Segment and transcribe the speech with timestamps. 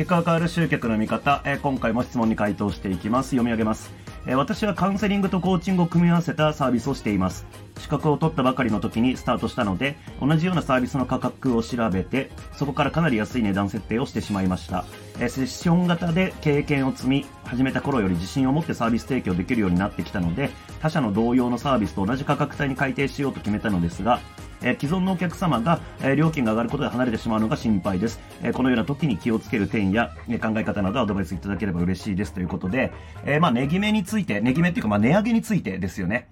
[0.00, 3.32] 結果が変わる集客の見方、え今回も質問に回答していきます。
[3.32, 3.92] 読み上げます。
[4.26, 7.44] え私はカウンセリングとコーチングを組み合わせたサービスをしています。
[7.80, 14.84] 資格を取ったばかりの時にスタートしたので、同じようなサービスの価格を調べて、そこからかなり安い値段設定をしてしまいました。
[15.18, 24.20] えセッション型で経験を積み、始めた頃より自信を持ってサービス提供できるようになってきたので、他社の同様のサービスと同じ価格帯に改定しようと決めたのですが、
[24.62, 28.20] え既存のお客様が、え料金が上がることで離れてしまうのが心配です。
[28.42, 32.92] えこのような時に気をつける点や、え考え方などアドバイスいただければ嬉しいですということで、
[33.24, 36.28] えまあ、値決めについて、値決めっていうか、まあ、値上げについてですよね。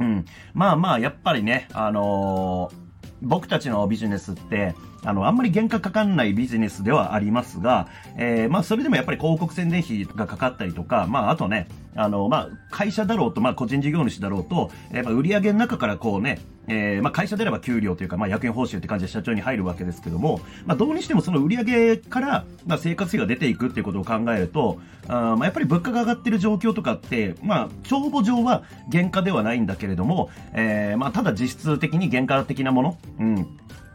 [0.00, 0.24] うん。
[0.54, 2.92] まあまあ、やっぱりね、あのー
[3.22, 4.74] 僕たちのビジネスって、
[5.04, 33.46] あの、あんまり原価かかんないビジネスではありますが、えーまあ、それでもやっぱり広告宣伝費がかかったりとか、まあ、あとね、あの、まあ、会社だろうと、まあ、個人事業主だろうと、えーまあ、売上げの中からこうね、えーまあ、会社であれば給料というか、まあ、役員報酬って感じで社長に入るわけですけども、まあ、どうにしてもその売上から、まあ、生活費が出ていくっていうことを考えると、あまあ、やっぱり物価が上がってる状況とかって、まあ、帳簿上は原価ではないんだけれども、えーまあ、ただ実質的に原価的なもの、うん、っ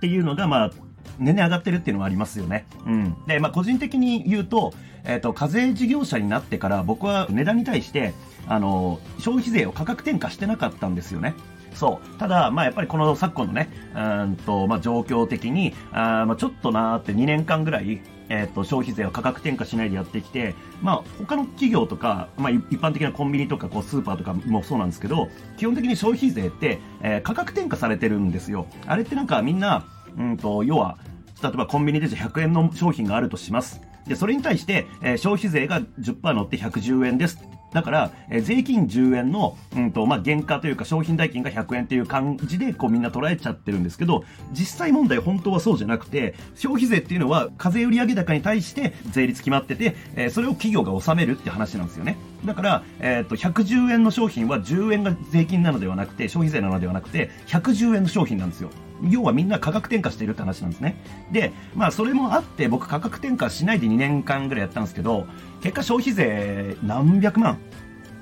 [0.00, 0.70] ていうのが、まあ、
[1.18, 2.66] 年々上がってるっていうのはありますよね。
[2.86, 3.16] うん。
[3.26, 4.72] で、まあ、個人的に言うと、
[5.04, 8.14] えっ、と、課税事業者になってから僕は値段に対して、
[8.46, 11.34] あの、消費税を価格転嫁してなかったんですよね。
[11.74, 12.18] そう。
[12.18, 28.66] ただ、まあ、やっぱりこの昨今のね、うんと、まあ、状況的に、あまあ、ちょっとなーって2年間ぐらい、えっ、と、消費税を価格転嫁しないでやってきて、まあ、他の企業とか、まあ、一般的なコンビニとか、こう、スーパーとかもそうなんですけど、基本的に消費税って、えー価格転嫁されてるんですよ。
[28.86, 29.84] あれってなんかみんな、
[30.16, 30.96] うんと、要は、
[31.42, 33.80] 例えばコンビニでじゃあ100円の商品があるとします。
[34.06, 37.38] で、それに対して、えー消費税が10%乗って110円です。
[37.74, 52.16] だから、えー税金10円の、うんと、まあ、原価というか商品代金が100円という感じで、こうみんな捉えちゃってるんですけど、実際問題本当はそうじゃなくて、消費税っていうのは課税売上高に対して税率決まってて、えーそれを企業が納めるって話なんですよね。
[52.44, 58.70] だから、えっ、と、110円の商品は10円が税金なのではなくて、消費税なのではなくて、110円の商品なんですよ。
[59.02, 60.96] 要はみんな価格転嫁しているって話なんですね。
[61.32, 65.26] で、まあそれもあって僕価格転嫁しないで2年間ぐらいやったんですけど、
[65.62, 67.58] 結果消費税何百万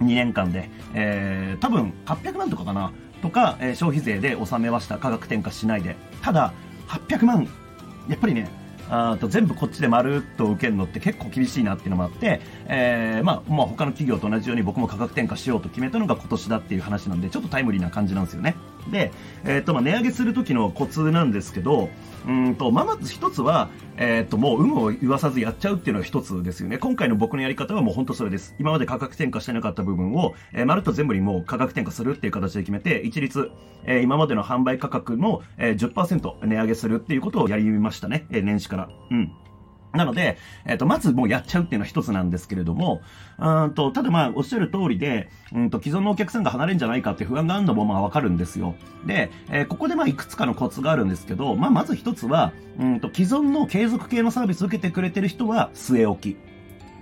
[0.00, 0.70] ?2 年間で。
[0.94, 2.92] えー、多分800万とかかな？
[3.22, 4.98] とか、えー消費税で納めました。
[4.98, 5.96] 価格転嫁しないで。
[6.22, 6.52] ただ、
[6.88, 7.48] 800万、
[8.08, 8.48] やっぱりね、
[8.90, 18.56] あと全部こっちでまるっと受けるのって結構厳しいなっていうのもあって、えーまあ、まあ他の企業と同じように僕も価格転嫁しようと決めたのが今年だっていう話なんで、ちょっとタイムリーな感じなんですよね。
[18.90, 19.12] で、
[19.44, 21.90] えっ、と、まあ、値上げする時のコツなんですけど、
[22.26, 26.78] うんと、まあ、まず一つは、えっ、と、もう有無を言わさずやっちゃうっていうのが一つですよね。
[26.78, 28.54] 今回の僕のやり方はもう本当それです。
[28.58, 33.50] 今まで価格転嫁してなかった部分を、えーまるっと全部にもう価格転嫁するっていう形で決めて、一律、
[33.84, 38.26] えー今までの販売価格の、えー10%値上げするっていうことをやりましたね。
[38.30, 38.88] えー年始から。
[39.10, 39.32] うん。
[39.92, 43.00] なので、えっ、と、まずもうやっちゃうっていうのは一つなんですけれども、
[43.38, 48.74] うんと、ただまあ、おっしゃる通りで、うんと、既存のお客さんが離れるんじゃないかって不安があるのもまあわかるんですよ。
[49.06, 56.47] で、えーここでまあ、いくつかのコツがあるんですけど、まあ、まず一つは、うんと、既存の継続系のサービスを受けてくれてる人は据え置き。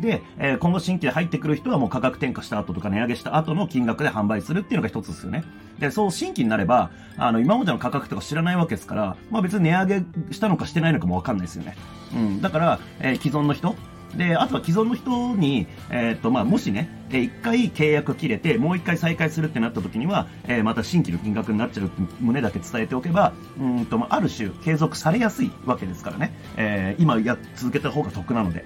[0.00, 5.44] で、えー今後新規で入ってくる人はもう価格転嫁した後とか値上げした後の金額で販売するっていうのが一つですよね。
[5.78, 10.02] で、そう新規になれば、あの、今までの価格とか知らないわけですから、まあ別に値上げ
[10.32, 11.76] したのかしてないのかもわかんないですよね。
[12.14, 12.40] うん。
[12.40, 13.74] だから、えー既存の人
[14.16, 26.32] で、あとは既存の人に、えーっと、まあ、もしね、え一回契約切れて、もう一回再開するってなった時には、えーまた新規の金額になっちゃうって旨だけ伝えておけば、うんと、まあ、ある種継続されやすいわけですからね。
[26.56, 28.64] えー今や、続けた方が得なので。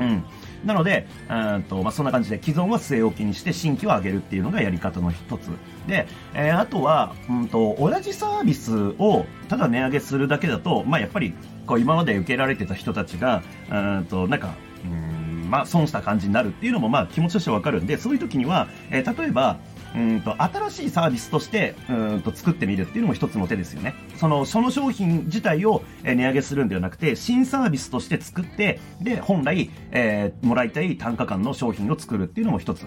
[0.00, 0.24] うん。
[0.64, 5.50] なので、うんと、まあ、そんな感じで、既存は据え置きにして、新規を上げるっていうのがやり方の一つ。
[5.86, 11.34] で、えーあとは、うんと、同じサービスを、ただ値上げするだけだと、まあ、やっぱり、
[11.66, 19.58] こう、今まで受けられてた人たちが、うんと、なんか、うん、まあ、損した感じになるっていうのも、まあ、気持ちとしてわかるんで、そういう時には、えー例えば、
[19.94, 23.94] うんと、新しいサービスとして、うんと、作ってみるっていうのも一つの手ですよね。
[24.16, 32.86] その、その商品自体を、値上げするんではなくて、新サービスとして作って、で、本来、えーもらいたい単価間の商品を作るっていうのも一つ。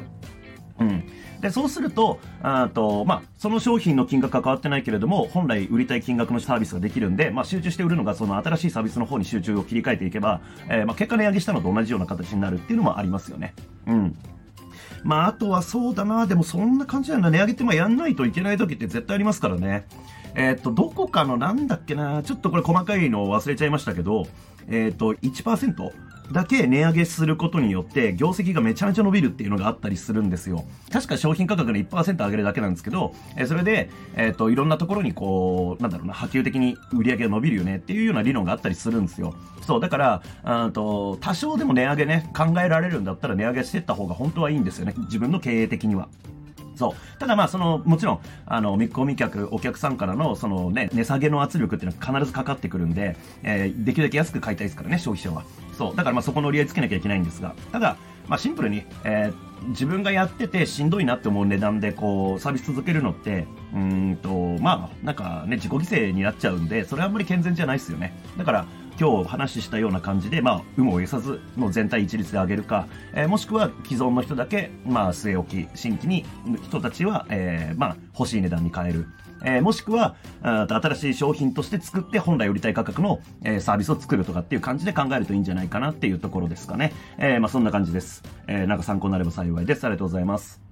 [0.80, 1.04] うん。
[1.42, 13.54] で、そうすると、あと、まあ、その商品の金額は変わってないけれども、本来売りたい金額のサービスができるんで、まあ、集中して売るのが、その新しいサービスの方に集中を切り替えていけば、えーまあ、結果値上げしたのと同じような形になるっていうのもありますよね。
[13.88, 14.18] うん。
[15.06, 17.30] まあ、あとはそうだな、でもそんな感じなんだ。
[17.30, 19.86] 値上げってまあやんないといけない時って絶対ありますからね。
[20.34, 24.25] えーっと、どこかのなんだっけな、ちょっとこれ細かいのを忘れちゃいましたけど、
[24.68, 25.92] えーっと、1%、
[26.31, 30.66] だけ値上げすることによって業績がめちゃめちゃ伸びるっていうのがあったりするんですよ。
[30.92, 39.36] 確か商品価格の1%上げるだけなんですけど、えそれで、えっ、と、いろんなところにこう、なんだろうな、波及的に売り上げが伸びるよねっていうような理論があったりするんですよ。
[39.62, 44.94] そう、だから、あと、多少でも値上げね、考えられるんだったら値上げしていった方が本当はいいんですよね。
[44.98, 46.07] 自分の経営的には。
[46.75, 47.19] そう。
[47.19, 55.44] ただまあ、その、もちろん、あの、見込み客、お客さんからの、そのね、値下げの圧力っていうのは必ずかかってくるんで、えー、できるだけ安く買いたいですからね、消費者は。
[55.77, 55.95] そう。
[55.95, 64.30] だからまあ、そこの折り合いつけなきゃいけないんですが、ただ、まあ、シンプルに、えー、自分がやっててしんどいなって思う値段で、こう、サービス続けるのって、うんと、
[64.62, 68.18] まあ、なんかね、自己犠牲になっちゃうんで、それはあんまり健全じゃないですよね。
[68.38, 68.66] だから、
[69.00, 76.26] 今日お話ししたような感じで、まあ、有無を得さずの全体一律で上げるか、えー、もしくは既存の人だけ、まあ、据え置き、新規に
[76.64, 79.08] 人たちは、えー、まあ、欲しい値段に変える。
[79.44, 86.94] えー、もしくは、新しい商品として作って本来売りたい価格の、えー、サービスを作るとかっていう感じで考えるといいんじゃないかなっていうところですかね。
[87.18, 88.24] えー、まあそんな感じです。
[88.48, 89.84] えー、なんか参考になれば幸いです。
[89.84, 90.65] ありがとうございます。